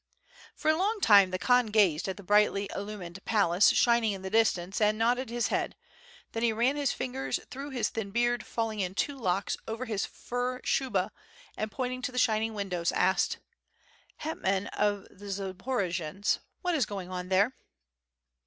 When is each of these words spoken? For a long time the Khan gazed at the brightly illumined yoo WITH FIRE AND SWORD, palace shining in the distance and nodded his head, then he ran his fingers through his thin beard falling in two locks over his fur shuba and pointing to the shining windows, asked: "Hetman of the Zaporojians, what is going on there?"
For 0.55 0.71
a 0.71 0.75
long 0.75 0.99
time 0.99 1.29
the 1.29 1.37
Khan 1.37 1.67
gazed 1.67 2.07
at 2.07 2.17
the 2.17 2.23
brightly 2.23 2.67
illumined 2.75 3.17
yoo 3.17 3.21
WITH 3.23 3.31
FIRE 3.31 3.37
AND 3.37 3.45
SWORD, 3.45 3.49
palace 3.49 3.69
shining 3.69 4.11
in 4.13 4.23
the 4.23 4.31
distance 4.31 4.81
and 4.81 4.97
nodded 4.97 5.29
his 5.29 5.49
head, 5.49 5.75
then 6.31 6.41
he 6.41 6.51
ran 6.51 6.75
his 6.75 6.91
fingers 6.91 7.39
through 7.51 7.69
his 7.69 7.89
thin 7.89 8.09
beard 8.09 8.43
falling 8.43 8.79
in 8.79 8.95
two 8.95 9.15
locks 9.15 9.57
over 9.67 9.85
his 9.85 10.07
fur 10.07 10.59
shuba 10.63 11.11
and 11.55 11.71
pointing 11.71 12.01
to 12.01 12.11
the 12.11 12.17
shining 12.17 12.55
windows, 12.55 12.91
asked: 12.93 13.37
"Hetman 14.17 14.65
of 14.69 15.05
the 15.11 15.25
Zaporojians, 15.29 16.39
what 16.63 16.73
is 16.73 16.87
going 16.87 17.11
on 17.11 17.29
there?" 17.29 17.53